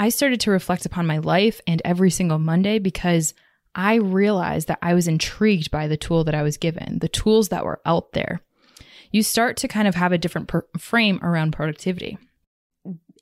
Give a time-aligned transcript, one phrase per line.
[0.00, 3.34] I started to reflect upon my life and every single Monday because
[3.74, 7.50] I realized that I was intrigued by the tool that I was given, the tools
[7.50, 8.40] that were out there.
[9.12, 12.16] You start to kind of have a different per- frame around productivity.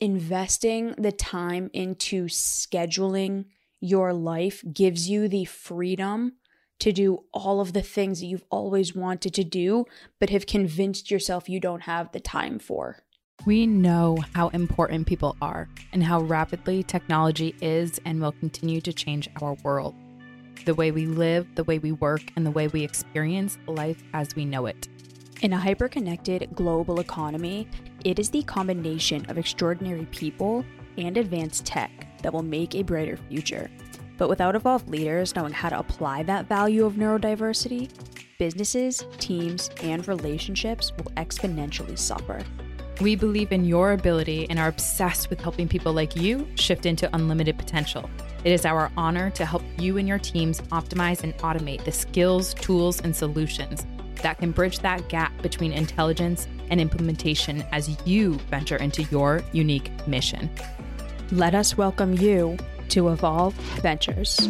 [0.00, 3.46] Investing the time into scheduling
[3.80, 6.34] your life gives you the freedom
[6.78, 9.84] to do all of the things that you've always wanted to do,
[10.20, 13.02] but have convinced yourself you don't have the time for.
[13.46, 18.92] We know how important people are and how rapidly technology is and will continue to
[18.92, 19.94] change our world.
[20.64, 24.34] The way we live, the way we work, and the way we experience life as
[24.34, 24.88] we know it.
[25.40, 27.68] In a hyper connected global economy,
[28.04, 30.64] it is the combination of extraordinary people
[30.98, 31.90] and advanced tech
[32.22, 33.70] that will make a brighter future.
[34.18, 37.88] But without evolved leaders knowing how to apply that value of neurodiversity,
[38.36, 42.42] businesses, teams, and relationships will exponentially suffer.
[43.00, 47.08] We believe in your ability and are obsessed with helping people like you shift into
[47.14, 48.10] unlimited potential.
[48.42, 52.54] It is our honor to help you and your teams optimize and automate the skills,
[52.54, 53.86] tools, and solutions
[54.22, 59.92] that can bridge that gap between intelligence and implementation as you venture into your unique
[60.08, 60.50] mission.
[61.30, 62.56] Let us welcome you
[62.88, 64.48] to Evolve Ventures.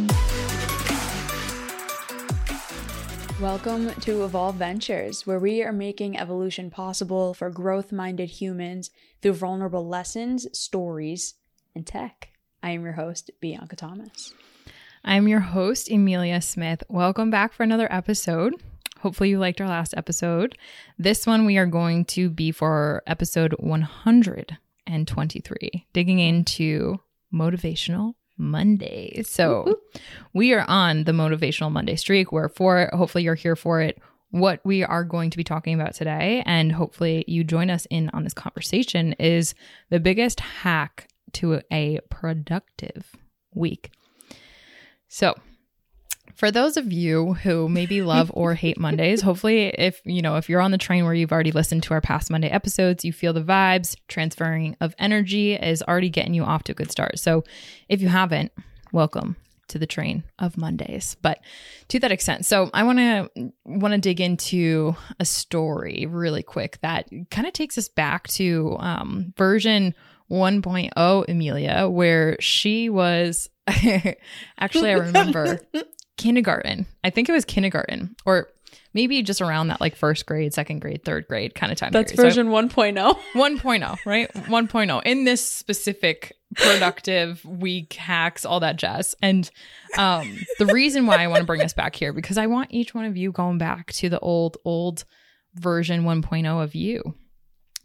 [3.41, 8.91] Welcome to Evolve Ventures, where we are making evolution possible for growth minded humans
[9.23, 11.35] through vulnerable lessons, stories,
[11.73, 12.31] and tech.
[12.65, 14.35] I am your host, Bianca Thomas.
[15.05, 16.83] I'm your host, Emilia Smith.
[16.89, 18.55] Welcome back for another episode.
[19.03, 20.59] Hopefully, you liked our last episode.
[20.99, 26.99] This one, we are going to be for episode 123, digging into
[27.33, 29.23] motivational Monday.
[29.23, 29.81] So
[30.33, 32.33] we are on the motivational Monday streak.
[32.33, 32.95] We're for it.
[32.95, 33.99] Hopefully, you're here for it.
[34.31, 38.11] What we are going to be talking about today, and hopefully you join us in
[38.11, 39.55] on this conversation, is
[39.91, 43.17] the biggest hack to a productive
[43.55, 43.91] week.
[45.09, 45.35] So,
[46.39, 50.49] for those of you who maybe love or hate Mondays, hopefully if you know, if
[50.49, 53.33] you're on the train where you've already listened to our past Monday episodes, you feel
[53.33, 57.19] the vibes, transferring of energy is already getting you off to a good start.
[57.19, 57.43] So,
[57.89, 58.53] if you haven't,
[58.93, 59.35] welcome
[59.67, 61.17] to the train of Mondays.
[61.21, 61.41] But
[61.89, 66.79] to that extent, so I want to want to dig into a story really quick
[66.83, 69.93] that kind of takes us back to um, version
[70.31, 73.49] 1.0 Emilia, where she was
[74.59, 75.61] actually I remember
[76.19, 76.87] kindergarten.
[77.03, 78.49] I think it was kindergarten or
[78.95, 81.93] maybe just around that like first grade, second grade, third grade kind of time.
[81.93, 82.29] That's period.
[82.29, 83.19] version 1.0.
[83.33, 84.33] 1.0, right?
[84.33, 89.15] 1.0 in this specific productive week hacks, all that jazz.
[89.23, 89.51] And
[89.97, 92.95] um, the reason why I want to bring us back here because I want each
[92.95, 95.05] one of you going back to the old, old
[95.55, 97.15] version 1.0 of you.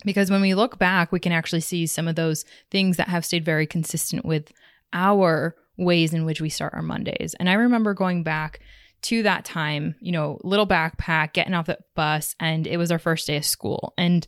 [0.05, 3.23] Because when we look back, we can actually see some of those things that have
[3.23, 4.51] stayed very consistent with
[4.91, 7.35] our ways in which we start our Mondays.
[7.39, 8.59] And I remember going back
[9.03, 12.99] to that time, you know, little backpack, getting off the bus, and it was our
[12.99, 13.93] first day of school.
[13.97, 14.25] And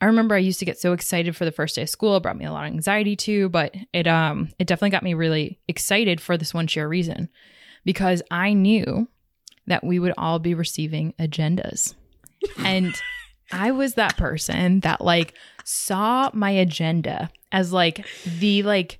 [0.00, 2.16] I remember I used to get so excited for the first day of school.
[2.16, 5.14] It brought me a lot of anxiety too, but it um it definitely got me
[5.14, 7.28] really excited for this one sheer reason.
[7.84, 9.08] Because I knew
[9.68, 11.94] that we would all be receiving agendas.
[12.58, 12.94] And
[13.52, 15.34] I was that person that like
[15.64, 18.04] saw my agenda as like
[18.38, 18.98] the like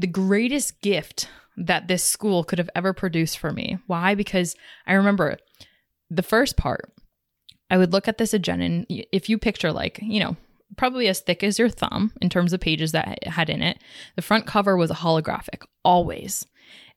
[0.00, 3.78] the greatest gift that this school could have ever produced for me.
[3.86, 4.14] Why?
[4.14, 4.56] Because
[4.86, 5.36] I remember
[6.08, 6.92] the first part,
[7.68, 10.36] I would look at this agenda, and if you picture, like, you know,
[10.76, 13.78] probably as thick as your thumb in terms of pages that it had in it,
[14.16, 16.46] the front cover was a holographic, always.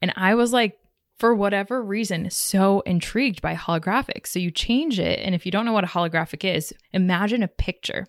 [0.02, 0.78] And I was like,
[1.24, 4.28] for whatever reason, so intrigued by holographic.
[4.28, 5.20] So you change it.
[5.20, 8.08] And if you don't know what a holographic is, imagine a picture,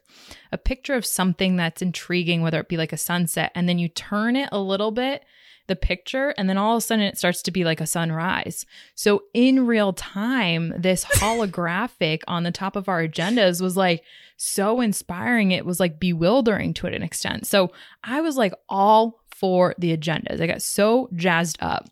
[0.50, 3.86] a picture of something that's intriguing, whether it be like a sunset, and then you
[3.86, 5.24] turn it a little bit,
[5.68, 8.66] the picture, and then all of a sudden it starts to be like a sunrise.
[8.96, 14.02] So in real time, this holographic on the top of our agendas was like
[14.38, 15.52] so inspiring.
[15.52, 17.46] It was like bewildering to an extent.
[17.46, 17.70] So
[18.02, 20.40] I was like all for the agendas.
[20.40, 21.88] I got so jazzed up.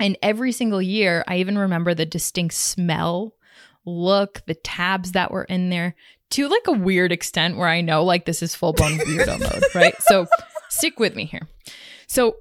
[0.00, 3.34] And every single year, I even remember the distinct smell,
[3.84, 5.94] look, the tabs that were in there
[6.30, 9.64] to like a weird extent where I know like this is full blown weirdo mode,
[9.74, 9.94] right?
[10.02, 10.26] So
[10.68, 11.48] stick with me here.
[12.06, 12.36] So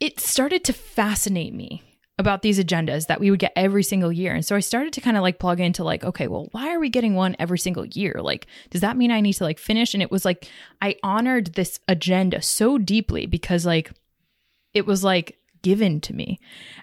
[0.00, 1.82] it started to fascinate me
[2.18, 4.34] about these agendas that we would get every single year.
[4.34, 6.78] And so I started to kind of like plug into like, okay, well, why are
[6.78, 8.20] we getting one every single year?
[8.20, 9.94] Like, does that mean I need to like finish?
[9.94, 10.48] And it was like,
[10.80, 13.92] I honored this agenda so deeply because like,
[14.74, 16.40] it was like given to me.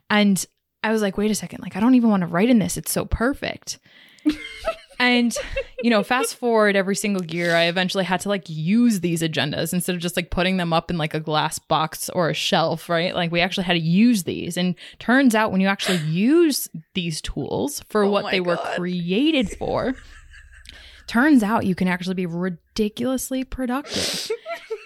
[0.10, 0.44] And
[0.84, 2.78] I was like, wait a second, like, I don't even want to write in this.
[2.78, 3.80] It's so perfect.
[5.00, 5.36] and
[5.82, 9.74] you know fast forward every single year i eventually had to like use these agendas
[9.74, 12.90] instead of just like putting them up in like a glass box or a shelf
[12.90, 16.68] right like we actually had to use these and turns out when you actually use
[16.94, 19.96] these tools for Oh what they were created for
[21.08, 24.30] turns out you can actually be ridiculously productive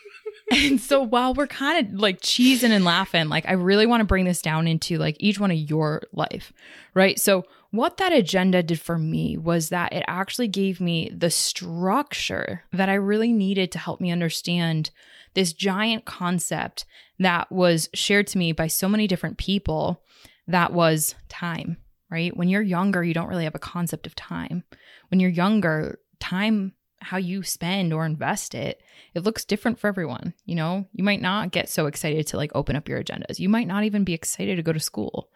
[0.51, 4.05] and so while we're kind of like cheesing and laughing, like I really want to
[4.05, 6.51] bring this down into like each one of your life,
[6.93, 7.19] right?
[7.19, 12.63] So what that agenda did for me was that it actually gave me the structure
[12.71, 14.91] that I really needed to help me understand
[15.33, 16.85] this giant concept
[17.19, 20.03] that was shared to me by so many different people
[20.47, 21.77] that was time,
[22.11, 22.35] right?
[22.35, 24.63] When you're younger, you don't really have a concept of time.
[25.09, 26.73] When you're younger, time
[27.03, 28.81] how you spend or invest it
[29.13, 30.85] it looks different for everyone you know?
[30.93, 33.39] You might not get so excited to like open up your agendas.
[33.39, 35.29] You might not even be excited to go to school.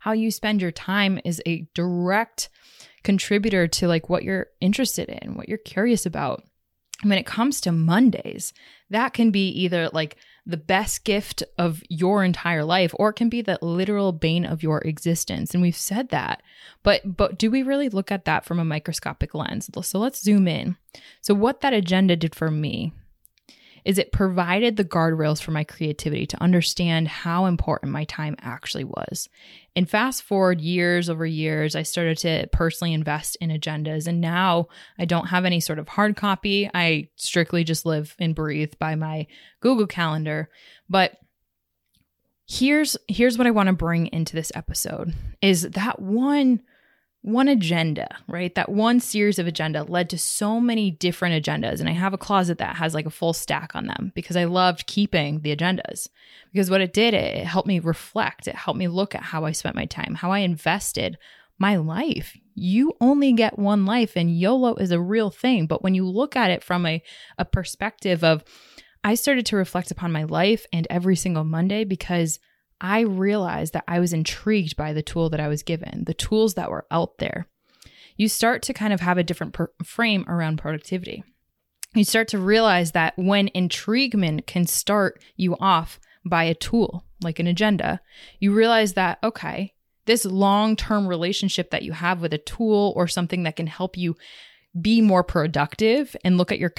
[0.00, 2.48] How you spend your time is a direct
[3.02, 6.44] contributor to like what you're interested in what you're curious about.
[7.02, 8.52] And when it comes to mondays
[8.90, 13.28] that can be either like the best gift of your entire life or it can
[13.28, 15.54] be the literal bane of your existence.
[15.54, 16.42] And we've said that
[16.82, 19.70] but but do we really look at that from a microscopic lens?
[19.82, 20.76] So let's zoom in.
[21.20, 22.92] So what that agenda did for me
[23.84, 28.84] is it provided the guardrails for my creativity to understand how important my time actually
[28.84, 29.28] was.
[29.74, 34.06] And fast forward years over years, I started to personally invest in agendas.
[34.06, 34.68] And now
[34.98, 36.70] I don't have any sort of hard copy.
[36.72, 39.26] I strictly just live and breathe by my
[39.60, 40.48] Google Calendar.
[40.88, 41.16] But
[42.46, 46.60] here's here's what I want to bring into this episode is that one
[47.22, 48.52] one agenda, right?
[48.56, 51.78] That one series of agenda led to so many different agendas.
[51.78, 54.44] And I have a closet that has like a full stack on them because I
[54.44, 56.08] loved keeping the agendas.
[56.52, 58.48] Because what it did, it helped me reflect.
[58.48, 61.16] It helped me look at how I spent my time, how I invested
[61.58, 62.36] my life.
[62.56, 65.66] You only get one life and YOLO is a real thing.
[65.66, 67.00] But when you look at it from a,
[67.38, 68.42] a perspective of,
[69.04, 72.40] I started to reflect upon my life and every single Monday because
[72.82, 76.54] I realized that I was intrigued by the tool that I was given, the tools
[76.54, 77.46] that were out there.
[78.16, 81.22] You start to kind of have a different per- frame around productivity.
[81.94, 87.38] You start to realize that when intriguement can start you off by a tool like
[87.38, 88.00] an agenda,
[88.40, 89.74] you realize that, okay,
[90.06, 93.96] this long term relationship that you have with a tool or something that can help
[93.96, 94.16] you
[94.80, 96.72] be more productive and look at your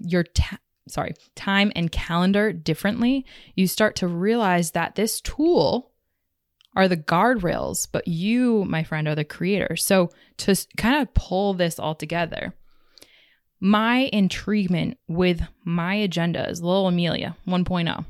[0.00, 0.58] your ta-
[0.92, 3.24] sorry, time and calendar differently,
[3.54, 5.90] you start to realize that this tool
[6.74, 9.76] are the guardrails, but you, my friend, are the creator.
[9.76, 12.54] So to kind of pull this all together,
[13.60, 18.04] my intriguement with my agenda is little Emilia 1.0.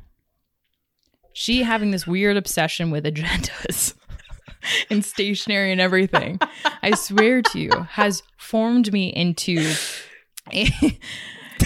[1.34, 3.94] She having this weird obsession with agendas
[4.90, 6.38] and stationery and everything.
[6.82, 9.74] I swear to you, has formed me into
[10.52, 10.68] a,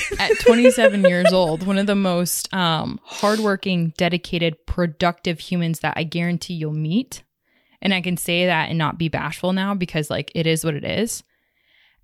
[0.19, 6.05] at 27 years old, one of the most um, hardworking, dedicated, productive humans that I
[6.05, 7.23] guarantee you'll meet.
[7.83, 10.75] And I can say that and not be bashful now because, like, it is what
[10.75, 11.23] it is.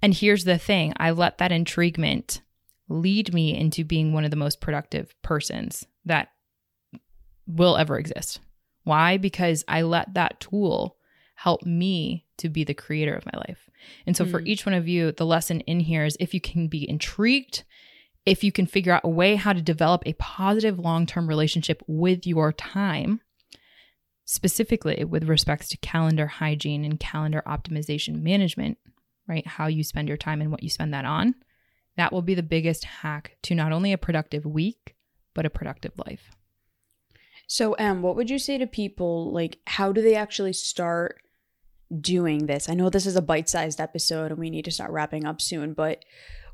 [0.00, 2.42] And here's the thing I let that intriguement
[2.88, 6.28] lead me into being one of the most productive persons that
[7.46, 8.40] will ever exist.
[8.84, 9.16] Why?
[9.16, 10.96] Because I let that tool
[11.42, 13.68] help me to be the creator of my life.
[14.06, 14.46] And so, for Mm.
[14.46, 17.64] each one of you, the lesson in here is if you can be intrigued,
[18.24, 21.82] if you can figure out a way how to develop a positive long term relationship
[21.88, 23.20] with your time,
[24.24, 28.78] specifically with respects to calendar hygiene and calendar optimization management,
[29.26, 29.46] right?
[29.46, 31.34] How you spend your time and what you spend that on,
[31.96, 34.94] that will be the biggest hack to not only a productive week,
[35.34, 36.30] but a productive life.
[37.48, 39.32] So, Em, what would you say to people?
[39.32, 41.18] Like, how do they actually start
[42.00, 42.68] doing this?
[42.68, 45.40] I know this is a bite sized episode and we need to start wrapping up
[45.40, 46.04] soon, but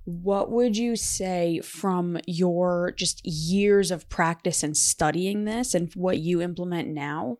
[0.05, 6.19] what would you say from your just years of practice and studying this and what
[6.19, 7.37] you implement now?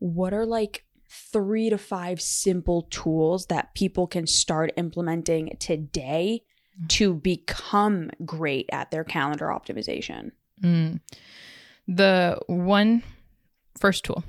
[0.00, 6.42] What are like three to five simple tools that people can start implementing today
[6.88, 10.32] to become great at their calendar optimization?
[10.60, 11.00] Mm.
[11.86, 13.04] The one
[13.78, 14.24] first tool,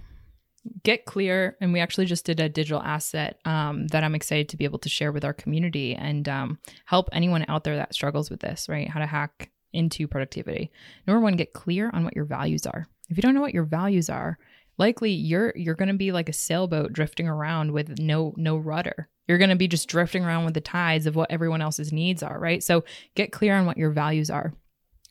[0.84, 1.58] get clear.
[1.62, 4.80] And we actually just did a digital asset um, that I'm excited to be able
[4.80, 8.68] to share with our community and um, help anyone out there that struggles with this,
[8.70, 8.90] right?
[8.90, 10.72] How to hack into productivity.
[11.08, 12.88] Number one, get clear on what your values are.
[13.10, 14.38] If you don't know what your values are,
[14.78, 19.10] likely you're you're going to be like a sailboat drifting around with no no rudder.
[19.28, 22.24] You're going to be just drifting around with the tides of what everyone else's needs
[22.24, 22.62] are, right?
[22.62, 22.84] So
[23.16, 24.54] get clear on what your values are.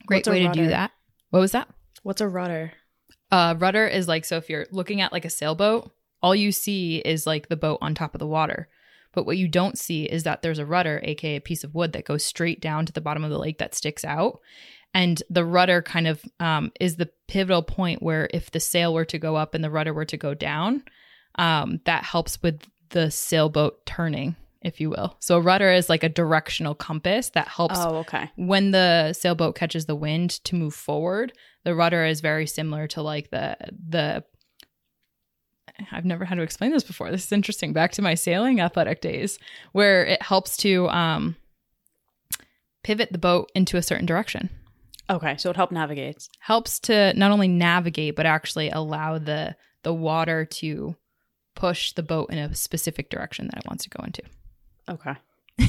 [0.06, 0.90] Great way to do that.
[1.30, 1.68] What was that?
[2.02, 2.72] What's a rudder?
[3.32, 5.90] Uh, rudder is like so if you're looking at like a sailboat,
[6.22, 8.68] all you see is like the boat on top of the water.
[9.12, 11.92] But what you don't see is that there's a rudder, aka a piece of wood
[11.94, 14.40] that goes straight down to the bottom of the lake that sticks out.
[14.94, 19.06] And the rudder kind of um, is the pivotal point where if the sail were
[19.06, 20.82] to go up and the rudder were to go down,
[21.36, 22.60] um, that helps with
[22.90, 25.16] the sailboat turning, if you will.
[25.18, 28.30] So a rudder is like a directional compass that helps Oh, okay.
[28.36, 31.32] when the sailboat catches the wind to move forward.
[31.64, 33.56] The rudder is very similar to like the
[33.88, 34.24] the
[35.90, 37.10] I've never had to explain this before.
[37.10, 37.72] This is interesting.
[37.72, 39.38] Back to my sailing athletic days
[39.72, 41.36] where it helps to um
[42.82, 44.50] pivot the boat into a certain direction.
[45.10, 46.28] Okay, so it helped navigate.
[46.40, 50.96] Helps to not only navigate but actually allow the the water to
[51.54, 54.22] push the boat in a specific direction that it wants to go into.
[54.88, 55.14] Okay.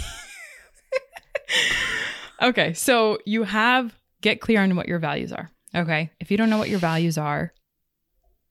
[2.43, 5.49] Okay, so you have get clear on what your values are.
[5.75, 6.11] Okay.
[6.19, 7.53] If you don't know what your values are,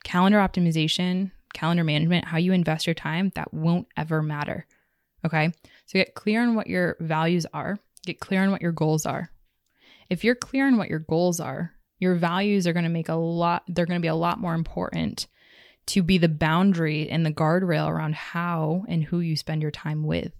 [0.05, 4.67] calendar optimization, calendar management, how you invest your time, that won't ever matter.
[5.25, 5.53] Okay.
[5.87, 9.31] So get clear on what your values are, get clear on what your goals are.
[10.11, 13.15] If you're clear on what your goals are, your values are going to make a
[13.15, 15.29] lot, they're going to be a lot more important
[15.87, 20.05] to be the boundary and the guardrail around how and who you spend your time
[20.05, 20.33] with.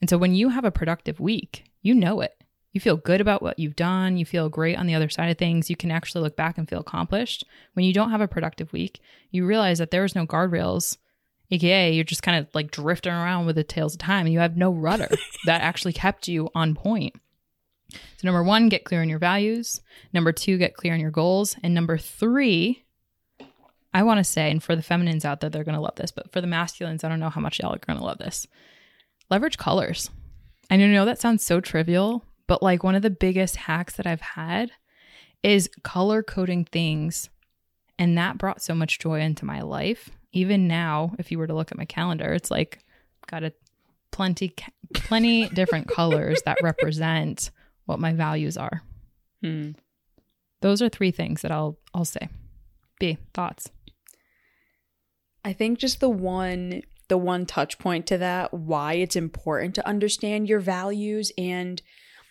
[0.00, 2.37] And so when you have a productive week, you know it.
[2.72, 4.16] You feel good about what you've done.
[4.16, 5.70] You feel great on the other side of things.
[5.70, 7.44] You can actually look back and feel accomplished.
[7.72, 10.98] When you don't have a productive week, you realize that there was no guardrails,
[11.50, 14.38] aka you're just kind of like drifting around with the tails of time and you
[14.38, 15.08] have no rudder
[15.46, 17.14] that actually kept you on point.
[17.90, 19.80] So, number one, get clear on your values.
[20.12, 21.56] Number two, get clear on your goals.
[21.62, 22.84] And number three,
[23.94, 26.10] I want to say, and for the feminines out there, they're going to love this,
[26.10, 28.46] but for the masculines, I don't know how much y'all are going to love this.
[29.30, 30.10] Leverage colors.
[30.70, 34.20] I know that sounds so trivial, but like one of the biggest hacks that I've
[34.20, 34.72] had
[35.44, 37.30] is color coding things.
[37.98, 40.10] And that brought so much joy into my life.
[40.32, 42.80] Even now, if you were to look at my calendar, it's like
[43.26, 43.52] got a
[44.10, 44.54] plenty
[44.94, 47.50] plenty different colors that represent
[47.84, 48.82] what my values are.
[49.42, 49.72] Hmm.
[50.60, 52.28] Those are three things that I'll I'll say.
[52.98, 53.70] B, thoughts.
[55.44, 59.86] I think just the one the one touch point to that why it's important to
[59.86, 61.80] understand your values and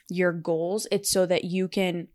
[0.09, 2.07] your goals it's so that you can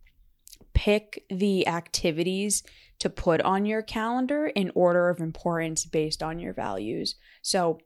[0.73, 2.63] pick the activities
[2.99, 7.79] to put on your calendar in order of importance based on your values so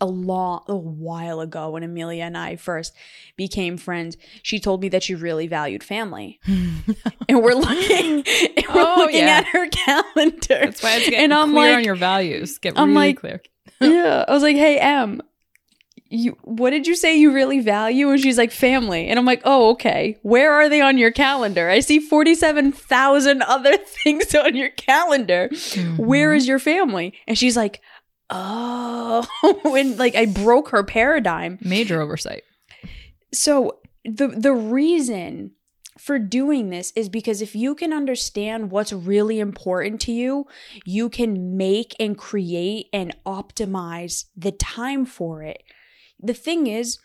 [0.00, 2.94] a long a while ago when Emilia and I first
[3.36, 6.40] became friends, she told me that she really valued family.
[6.46, 8.24] and we're looking
[8.56, 9.40] and we're Oh, looking yeah.
[9.40, 10.38] at her calendar.
[10.48, 12.56] That's why it's getting And I'm clear like- on your values.
[12.56, 13.42] Get I'm really like- clear.
[13.82, 14.24] yeah.
[14.26, 15.20] I was like, hey, Em,
[16.08, 18.10] you what did you say you really value?
[18.10, 19.08] And she's like, family.
[19.08, 20.18] And I'm like, oh, okay.
[20.22, 21.68] Where are they on your calendar?
[21.68, 25.48] I see 47,000 other things on your calendar.
[25.96, 26.36] Where mm-hmm.
[26.36, 27.14] is your family?
[27.26, 27.80] And she's like,
[28.30, 29.26] oh.
[29.64, 31.58] and like I broke her paradigm.
[31.60, 32.44] Major oversight.
[33.32, 35.52] So the the reason
[35.98, 40.46] for doing this is because if you can understand what's really important to you,
[40.84, 45.62] you can make and create and optimize the time for it.
[46.20, 46.98] The thing is,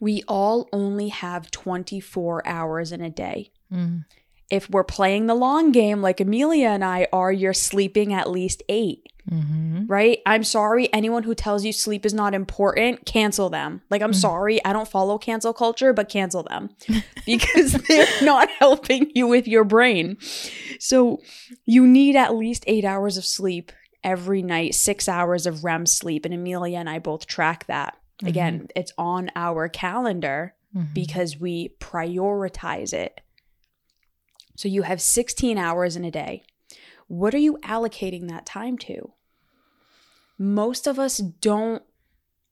[0.00, 3.50] we all only have 24 hours in a day.
[3.72, 4.04] Mm.
[4.50, 8.62] If we're playing the long game like Emilia and I are, you're sleeping at least
[8.68, 9.86] 8 Mm-hmm.
[9.86, 10.20] right?
[10.24, 10.88] I'm sorry.
[10.92, 13.82] Anyone who tells you sleep is not important, cancel them.
[13.90, 14.64] Like, I'm sorry.
[14.64, 16.70] I don't follow cancel culture, but cancel them
[17.26, 20.16] because they're not helping you with your brain.
[20.78, 21.20] So,
[21.64, 23.72] you need at least eight hours of sleep
[24.04, 26.24] every night, six hours of REM sleep.
[26.24, 27.96] And Emilia and I both track that.
[28.24, 30.92] Again, it's on our calendar Mm-hmm.
[30.92, 33.20] because we prioritize it.
[34.56, 36.42] So, you have 16 hours in a day.
[37.06, 39.12] What are you allocating that time to?
[40.38, 41.82] most of us don't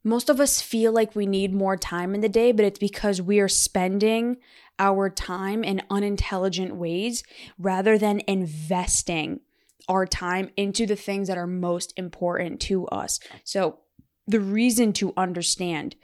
[0.07, 3.23] most of us feel like we need more time in the day, but it's because
[3.23, 4.37] we are spending
[4.79, 7.23] our time in unintelligent ways
[7.59, 9.41] rather than investing
[9.89, 13.19] our time into the things that are most important to us.
[13.45, 13.79] So,
[14.27, 15.97] the reason to understand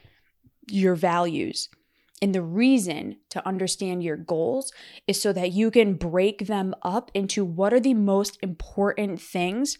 [0.68, 1.68] your values
[2.22, 4.72] and the reason to understand your goals
[5.06, 9.78] is so that you can break them up into what are the most important things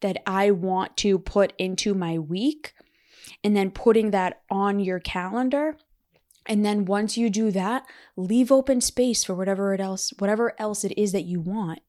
[0.00, 2.74] that I want to put into my week
[3.42, 5.76] and then putting that on your calendar.
[6.46, 7.84] And then once you do that,
[8.16, 11.80] leave open space for whatever it else, whatever else it is that you want.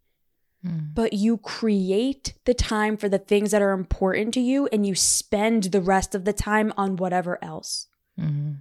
[0.65, 0.93] Mm.
[0.93, 4.95] But you create the time for the things that are important to you and you
[4.95, 7.87] spend the rest of the time on whatever else.
[8.19, 8.53] Mm-hmm.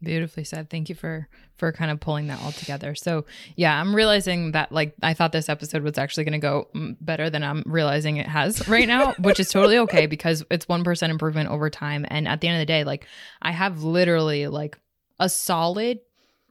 [0.00, 0.70] Beautifully said.
[0.70, 2.94] Thank you for for kind of pulling that all together.
[2.94, 3.24] So,
[3.56, 6.96] yeah, I'm realizing that like I thought this episode was actually going to go mm,
[7.00, 11.08] better than I'm realizing it has right now, which is totally okay because it's 1%
[11.08, 13.06] improvement over time and at the end of the day, like
[13.42, 14.78] I have literally like
[15.18, 15.98] a solid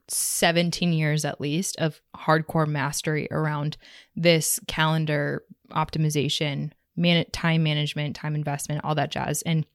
[0.08, 3.76] 17 years at least of hardcore mastery around
[4.16, 9.42] this calendar optimization, man- time management, time investment, all that jazz.
[9.42, 9.66] And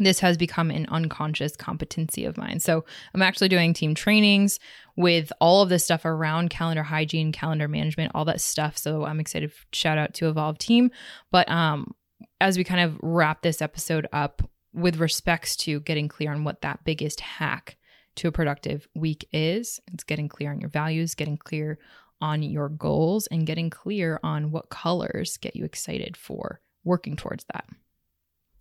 [0.00, 2.60] this has become an unconscious competency of mine.
[2.60, 4.60] So I'm actually doing team trainings
[4.96, 8.78] with all of this stuff around calendar hygiene, calendar management, all that stuff.
[8.78, 9.52] So I'm excited.
[9.72, 10.90] Shout out to Evolve Team.
[11.30, 11.94] But um,
[12.40, 14.42] as we kind of wrap this episode up
[14.72, 17.76] with respects to getting clear on what that biggest hack
[18.18, 21.78] to a productive week is, it's getting clear on your values, getting clear
[22.20, 27.44] on your goals, and getting clear on what colors get you excited for working towards
[27.52, 27.64] that.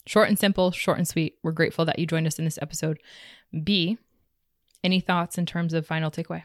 [0.05, 1.37] Short and simple, short and sweet.
[1.43, 2.99] We're grateful that you joined us in this episode.
[3.63, 3.97] B,
[4.83, 6.43] any thoughts in terms of final takeaway?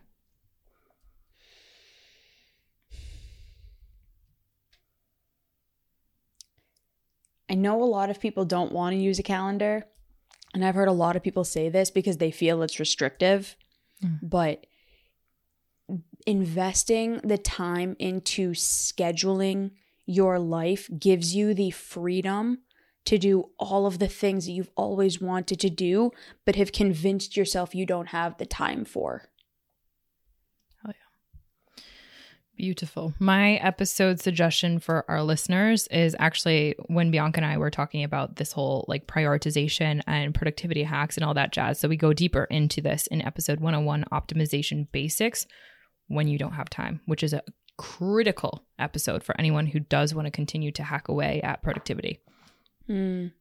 [7.51, 9.85] I know a lot of people don't want to use a calendar.
[10.55, 13.57] And I've heard a lot of people say this because they feel it's restrictive.
[14.05, 14.19] Mm.
[14.23, 14.67] But
[16.27, 19.71] investing the time into scheduling
[20.07, 22.59] your life gives you the freedom
[23.05, 26.13] to do all of the things that you've always wanted to do,
[26.45, 29.29] but have convinced yourself you don't have the time for.
[30.87, 31.83] Oh, yeah.
[32.57, 33.15] Beautiful.
[33.19, 38.37] My episode suggestion for our listeners is actually when Bianca and I were talking about
[38.37, 41.81] this whole like prioritization and productivity hacks and all that jazz.
[41.81, 45.47] So we go deeper into this in episode 101 Optimization Basics
[46.09, 47.43] when you don't have time, which is a
[47.79, 52.21] critical episode for anyone who does want to continue to hack away at productivity.
[52.89, 53.33] Mm.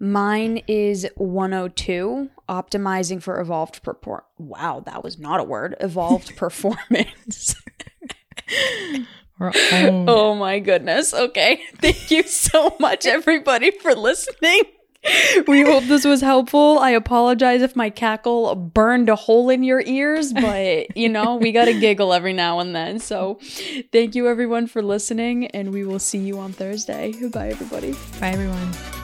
[0.00, 4.22] Mine is 102, optimizing for evolved perform.
[4.38, 5.76] Wow, that was not a word.
[5.80, 7.54] Evolved performance.
[9.40, 11.12] oh my goodness.
[11.12, 11.62] Okay.
[11.76, 14.62] Thank you so much, everybody, for listening
[15.46, 16.78] we hope this was helpful.
[16.78, 21.52] I apologize if my cackle burned a hole in your ears, but you know, we
[21.52, 22.98] got to giggle every now and then.
[22.98, 23.38] So,
[23.92, 27.12] thank you everyone for listening, and we will see you on Thursday.
[27.28, 27.92] Bye, everybody.
[28.20, 28.97] Bye, everyone.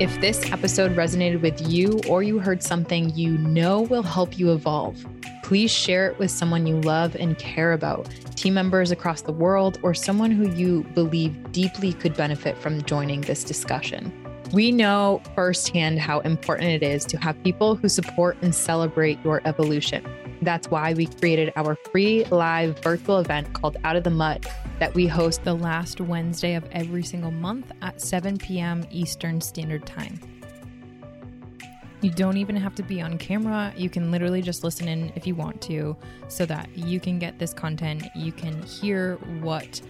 [0.00, 4.50] If this episode resonated with you or you heard something you know will help you
[4.50, 5.04] evolve,
[5.42, 9.78] please share it with someone you love and care about, team members across the world,
[9.82, 14.10] or someone who you believe deeply could benefit from joining this discussion.
[14.54, 19.42] We know firsthand how important it is to have people who support and celebrate your
[19.44, 20.02] evolution.
[20.40, 24.46] That's why we created our free live virtual event called Out of the Mud
[24.80, 28.84] that we host the last Wednesday of every single month at 7 p.m.
[28.90, 30.18] Eastern Standard Time.
[32.00, 33.74] You don't even have to be on camera.
[33.76, 35.94] You can literally just listen in if you want to
[36.28, 38.04] so that you can get this content.
[38.16, 39.82] You can hear what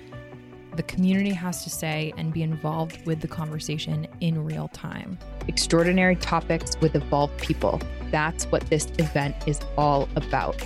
[0.74, 5.20] the community has to say and be involved with the conversation in real time.
[5.46, 7.81] Extraordinary topics with evolved people.
[8.11, 10.61] That's what this event is all about.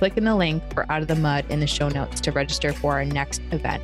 [0.00, 2.72] Click in the link for Out of the Mud in the show notes to register
[2.72, 3.82] for our next event.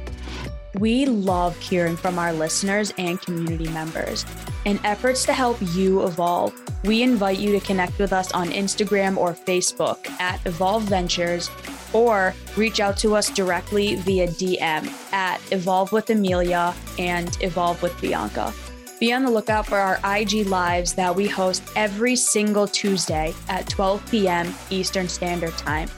[0.72, 4.24] We love hearing from our listeners and community members.
[4.64, 9.18] In efforts to help you evolve, we invite you to connect with us on Instagram
[9.18, 11.50] or Facebook at Evolve Ventures
[11.92, 18.00] or reach out to us directly via DM at Evolve with Emilia and Evolve with
[18.00, 18.54] Bianca.
[18.98, 23.68] Be on the lookout for our IG lives that we host every single Tuesday at
[23.68, 24.54] 12 p.m.
[24.70, 25.90] Eastern Standard Time.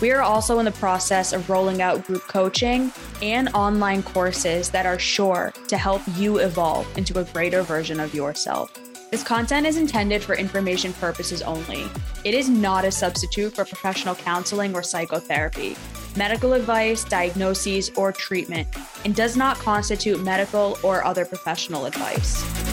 [0.00, 4.86] We are also in the process of rolling out group coaching and online courses that
[4.86, 8.72] are sure to help you evolve into a greater version of yourself.
[9.10, 11.86] This content is intended for information purposes only.
[12.24, 15.76] It is not a substitute for professional counseling or psychotherapy,
[16.16, 18.66] medical advice, diagnoses, or treatment,
[19.04, 22.63] and does not constitute medical or other professional advice.